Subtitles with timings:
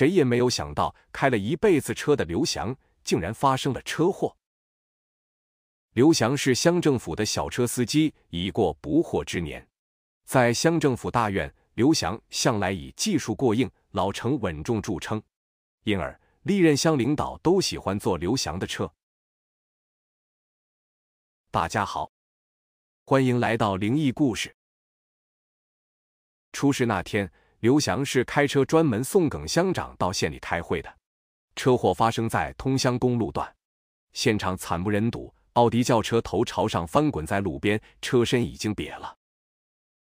[0.00, 4.34] 谁也没有想到，开了一辈子车的刘翔竟然发生了车祸。
[5.92, 9.68] 刘翔是乡政府的小车司机，已过不惑之年，
[10.24, 15.22] 在乡政府大院，刘翔向来以技术过硬、老成稳重著称，
[15.82, 18.90] 因而历任乡领导都喜欢坐刘翔的车。
[21.50, 22.10] 大家好，
[23.04, 24.56] 欢迎来到灵异故事。
[26.52, 27.30] 出事那天。
[27.60, 30.90] 刘翔是开车专门送耿乡长到县里开会的。
[31.54, 33.54] 车祸发生在通乡公路段，
[34.14, 39.14] 现场惨不忍睹，奥迪轿车头朝上翻滚在路边，车身已经瘪了。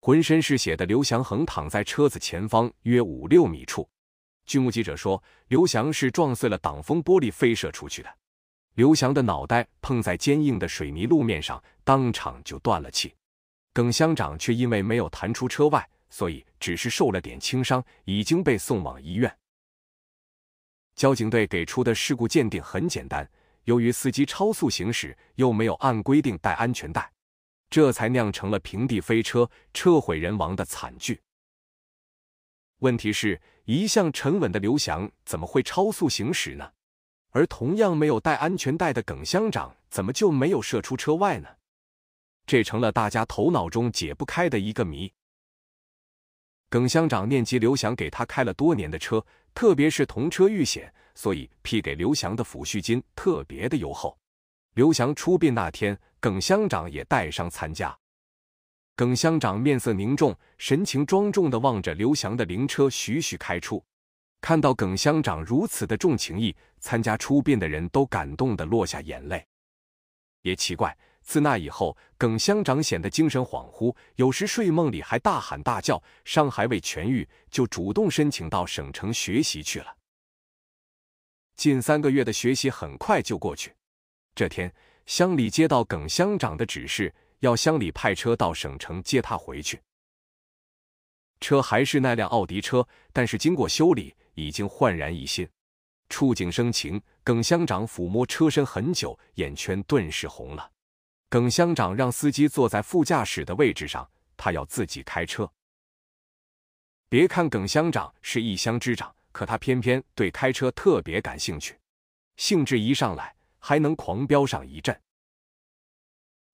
[0.00, 3.88] 浑身是血的刘翔横躺在车子前方约五六米处。
[4.44, 8.14] 据目击者说，刘翔是撞碎了挡风玻璃飞射出去的。
[8.74, 13.14] 刘翔的脑袋碰在坚硬的水泥路面上，当场就断了气。
[13.72, 15.88] 耿乡长却因为没有弹出车外。
[16.10, 19.38] 所以只是受了点轻伤，已经被送往医院。
[20.94, 23.30] 交警队给出的事故鉴定很简单，
[23.64, 27.12] 由于司机超速行驶，又没有按规定带安全带，
[27.70, 31.20] 这才酿成了平地飞车、车毁人亡的惨剧。
[32.78, 36.72] 问题是，一向沉稳的刘翔怎么会超速行驶呢？
[37.30, 41.48] 而同样没有带安全带的耿乡长，怎么就没有射出车外呢？
[42.46, 45.12] 这成了大家头脑中解不开的一个谜。
[46.70, 49.24] 耿乡长念及刘翔给他开了多年的车，
[49.54, 54.16] 特别是同车遇险，所以批给刘翔的抚恤金特别的优厚。
[54.74, 57.96] 刘翔出殡那天，耿乡长也带伤参加。
[58.94, 63.82] 耿乡长面色凝重，神情庄重地望着刘翔的灵车徐徐开出。
[64.40, 69.44] 看到耿乡长如此的重情义，参加出殡的人都感动得落下眼泪。
[70.42, 70.96] 也奇怪。
[71.28, 79.94] 自那以后，耿乡长显得精神恍惚，有时睡梦里还大喊大叫，伤还未痊愈，就主动申请到省城学习去了。
[81.54, 83.74] 近三个月的学习很快就过去。
[84.34, 84.74] 这天，
[85.04, 89.78] 乡里接到耿乡长的指示，要乡里派车到省城接他回去。
[91.40, 95.46] 车还是那辆奥迪车，但是经过修理，已经焕然一新。
[96.08, 100.70] 触景生情，耿乡长抚摸车身很久，眼圈顿时红了。
[101.30, 105.50] 耿乡长让司机坐在副驾驶的位置上，他要自己开车。
[107.10, 111.78] 别看耿乡长是一乡之长，可他偏偏对开车特别感兴趣，
[112.36, 114.98] 兴致一上来还能狂飙上一阵。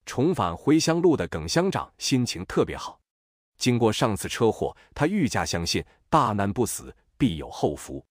[0.05, 3.01] 重返回乡路的耿乡长心情特别好，
[3.57, 8.05] 经过上次车祸，他愈加相信大难不死，必有后福。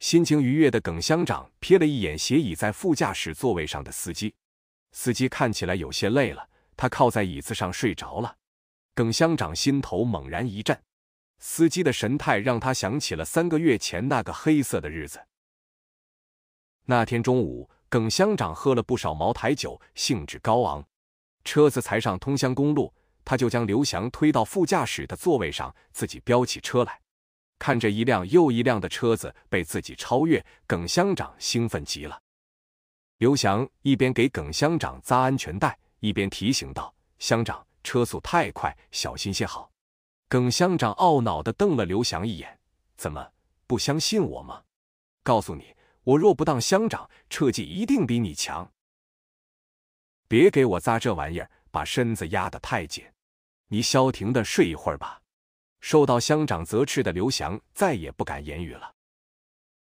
[0.00, 4.34] 心情愉悦的耿乡长瞥了一眼斜倚在副驾驶座位上的司机。
[4.92, 8.36] 司机看起来有些累了，他靠在椅子上睡着了。
[8.94, 10.78] 耿乡长心头猛然一震，
[11.38, 15.20] 司机的神态让他想起了三个月前那个黑色的日子。
[16.84, 20.84] 那天中午，耿乡长喝了不少茅台酒，兴致高昂。
[21.44, 22.92] 车子才上通乡公路，
[23.24, 27.00] 他就将刘翔推到副驾驶的座位上，自己飙起车来。
[27.58, 32.21] 看着一辆又一辆的车子被自己超越，耿乡长兴奋极了。
[33.22, 39.70] 刘翔一边给耿乡长扎安全带，一边提醒道：“乡长，车速太快，小心些好。”
[40.28, 42.58] 耿乡长懊恼地瞪了刘翔一眼
[42.98, 43.30] ：“怎么
[43.68, 44.60] 不相信我吗？
[45.22, 45.72] 告诉你，
[46.02, 48.68] 我若不当乡长，车技一定比你强。
[50.26, 53.04] 别给我扎这玩意儿，把身子压得太紧。
[53.68, 55.22] 你消停的睡一会儿吧。”
[55.78, 58.92] 受到乡长责斥的刘翔再也不敢言语了。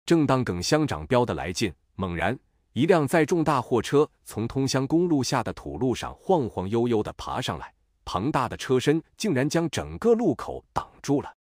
[0.07, 2.35] 正当耿乡长飙得来劲，猛然。
[2.77, 7.73] 一辆载重大货车从通乡公路下的土路上晃晃悠悠地爬上来，
[8.05, 11.35] 庞大的车身竟然将整个路口挡住了。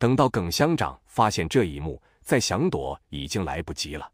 [0.00, 4.10] 等到耿乡长发现这一幕，再想躲已经来不及了。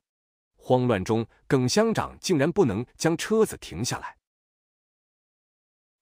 [0.59, 4.15] 慌乱中，耿乡长竟然不能将车子停下来。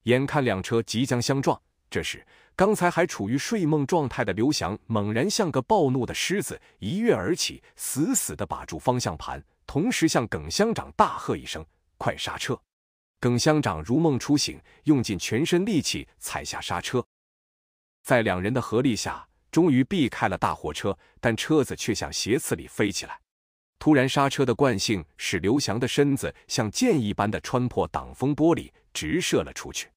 [0.06, 2.26] 眼看两车即将相撞，这时
[2.56, 9.40] 刚才还处于睡梦状态的刘翔猛然像个暴怒的狮子，一跃而起，死死地把住方向盘。
[9.66, 11.64] 同时向耿乡长大喝一声
[11.98, 12.58] ：“快刹车！”
[13.18, 17.04] 耿乡长如梦初醒，用尽全身力气踩下刹车。
[18.02, 23.18] 在两人的合力下，终于避开了大货车，但车子却向斜刺里飞起来。
[23.78, 29.90] 突然刹车的惯性使刘翔的身子像箭一般的穿破挡风玻璃，直射了出去。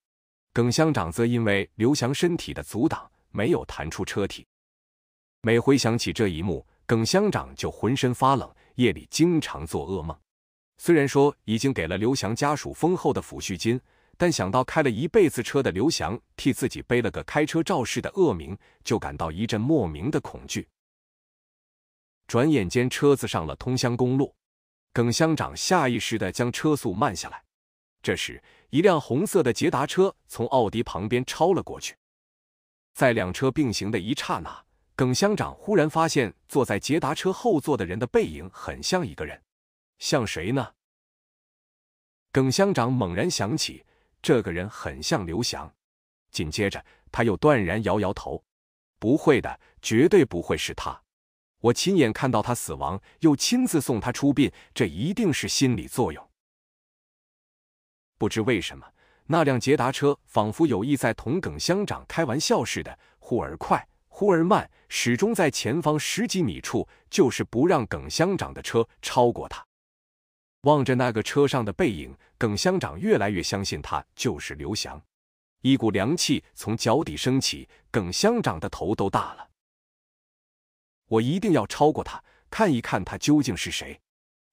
[0.54, 4.46] 耿乡长则因为刘翔身体的阻挡，没有弹出车体。
[5.42, 8.50] 每回想起这一幕，耿乡长就浑身发冷。
[8.80, 10.18] 夜里经常做噩梦，
[10.78, 13.78] 虽然说已经给了刘翔家属丰厚的抚恤金，
[14.18, 20.66] 但想到开了一辈子车的刘翔替自己背了个开车肇事的恶名，就感到一阵莫名的恐惧。
[22.26, 24.34] 转眼间车子上了通乡公路，
[24.94, 27.44] 耿乡长下意识的将车速慢下来。
[28.02, 31.98] 这时，一辆红色的捷达车从奥迪旁边超了过去。
[32.94, 34.66] 在两车并行的一刹那，
[35.00, 39.42] 耿乡长忽然发现坐在捷达车后座的人的背影很像一个人，
[39.98, 40.74] 像谁呢？
[42.34, 43.86] 耿乡长猛然想起，
[44.22, 45.74] 这个人很像刘翔。
[46.32, 48.44] 紧接着，他又断然摇摇头
[49.00, 51.02] ：“不会的，绝对不会是他。
[51.60, 56.30] 我亲眼看到他死亡，又亲自送他出殡，这一定是心理作用。”
[58.20, 58.86] 不知为什么，
[59.28, 63.88] 那辆捷达车仿佛有意在同耿乡长开玩笑似的，忽而快，
[64.20, 69.66] 忽而慢，始终在前方十几米处，就是不让耿乡长的车超过他。
[70.64, 75.02] 望着那个车上的背影，耿乡长越来越相信他就是刘翔。
[75.62, 79.50] 一股凉气从脚底升起，耿乡长的头都大了。
[81.08, 83.98] 我一定要超过他，看一看他究竟是谁。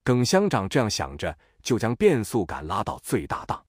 [0.05, 3.67] 耿乡长这样想着，就将变速杆拉到最大档。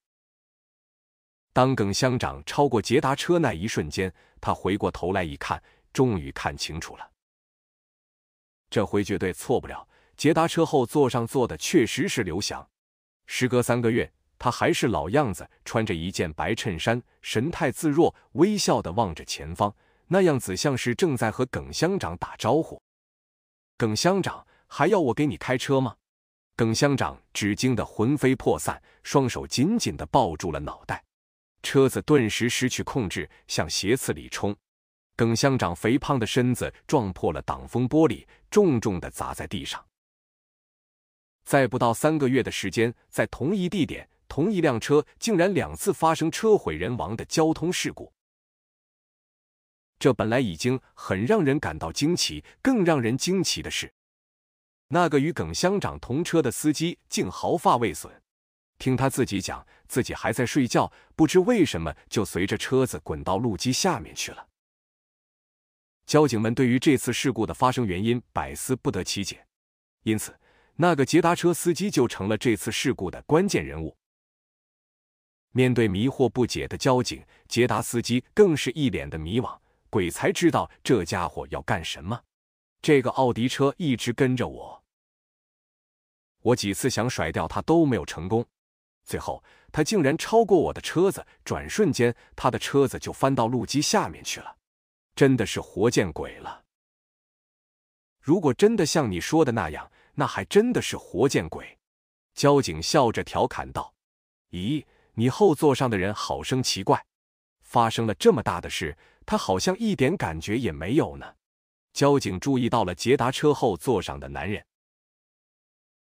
[1.54, 5.60] 当耿乡长超过捷达车那一瞬间，他回过头来一看，
[5.98, 7.12] 终于看清楚了。
[8.70, 9.88] 这回绝对错不了。
[10.16, 12.70] 捷达车后座上坐的确实是刘翔。
[13.26, 22.80] 时隔三个月，他还是老样子，穿着一件白衬衫，神态自若，微笑的望着前方，那样子像是正在和耿乡长打招呼。
[23.76, 25.96] 耿乡长，还要我给你开车吗？
[26.56, 31.04] 耿乡长只惊得魂飞魄散，双手紧紧的抱住了脑袋，
[31.64, 34.56] 车子顿时失去控制，向斜刺里冲。
[35.18, 39.84] 耿乡长肥胖的身子撞破了挡风玻璃，重重的砸在地上。
[41.44, 48.14] 在不到三个月的时间，在同一地点、同一辆车，竟然两次发生车毁人亡的交通事故。
[49.98, 53.92] 这本来已经很让人感到惊奇，更让人惊奇的是，
[54.90, 58.22] 那个与耿乡长同车的司机竟毫发未损。
[58.78, 64.47] 听他自己讲，自己还在睡觉，不知为什么就随着车子滚到路基下面去了。
[66.08, 69.46] 交警们对于这次事故的发生原因百思不得其解，
[70.04, 70.34] 因此。
[70.80, 73.98] 那个捷达车司机就成了这次事故的关键人物。
[75.52, 79.60] 面对迷惑不解的交警，捷达司机更是一脸的迷惘。
[79.90, 82.22] 鬼才知道这家伙要干什么。
[82.82, 84.84] 这个奥迪车一直跟着我，
[86.42, 88.46] 我几次想甩掉他都没有成功。
[89.04, 94.56] 最后，他竟然超过我的车子，转瞬间，他的车子就翻到路基下面去了。
[95.18, 96.64] 真的是活见鬼了！
[98.22, 101.76] 如果真的像你说的那样，那还真的是活见鬼！
[102.36, 103.92] 交警笑着调侃道
[104.54, 107.04] ：“咦，你后座上的人好生奇怪，
[107.64, 111.34] 发生了这么大的事，他好像一点感觉也没有呢。”
[111.94, 114.64] 交警注意到了捷达车后座上的男人，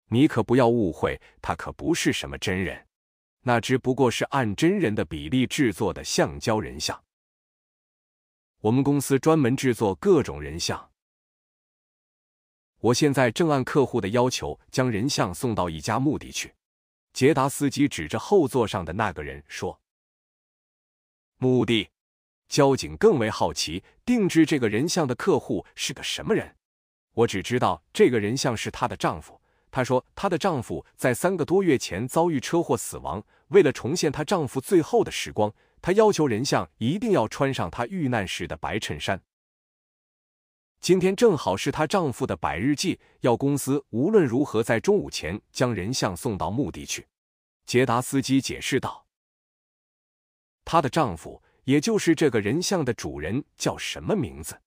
[0.08, 2.86] 你可不要误会，他可不是什么真人，
[3.42, 6.98] 那只不过是按真人的比例制作的橡胶人像。
[8.64, 10.90] 我们公司专门制作各种人像。
[12.80, 16.54] 我现在正按客户的要求将人像送到一家墓地去。
[17.12, 19.78] 捷达司机指着后座上的那个人说
[21.36, 21.90] ：“墓地。”
[22.48, 26.56] 交警更为好奇，定制这个人像的客户是个什么人？
[27.12, 29.38] 我只知道这个人像是她的丈夫。
[29.70, 33.22] 她说，她的丈夫在三个多月前遭遇车祸死亡。
[33.48, 35.52] 为了重现她丈夫最后的时光，
[35.84, 39.22] 她要求人像一定要穿上她遇难时的白衬衫。
[40.80, 47.06] 今天正好是她丈夫的百日祭，要公司无论如何在中午前将人像送到墓地去。
[47.66, 49.06] 捷达司机解释道
[50.64, 54.58] ：“她的丈夫，也就是这个人像的主人，叫什么名字？”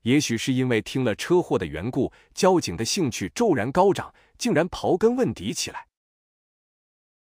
[0.00, 5.87] 也许是因为听了车祸的缘故，交警的兴趣骤然高涨，竟然刨根问底起来。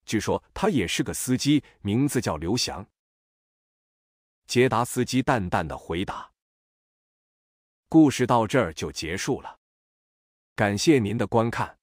[0.09, 2.83] 据说他也是个司机，名字叫刘翔。
[4.47, 6.31] 捷达司机淡淡的回答。
[7.87, 9.59] 故事到这儿就结束了，
[10.55, 11.78] 感谢您的观看。